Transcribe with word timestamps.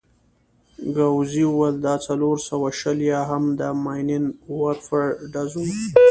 ګاووزي 0.95 1.43
وویل: 1.49 1.75
دا 1.85 1.93
څلور 2.07 2.35
سوه 2.49 2.69
شل 2.79 2.97
یا 3.11 3.21
هم 3.29 3.43
د 3.59 3.61
ماينين 3.83 4.25
ورفر 4.59 5.01
ډز 5.33 5.51
وو. 5.57 5.67